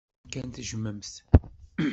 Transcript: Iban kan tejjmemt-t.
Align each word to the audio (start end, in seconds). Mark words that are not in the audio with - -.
Iban 0.25 0.29
kan 0.31 0.49
tejjmemt-t. 0.49 1.15